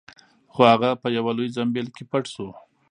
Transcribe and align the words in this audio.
خو 0.53 0.61
هغه 0.71 0.89
په 1.01 1.07
یوه 1.17 1.31
لوی 1.37 1.47
زنبیل 1.55 1.87
کې 1.95 2.03
پټ 2.11 2.23
شو. 2.33 2.47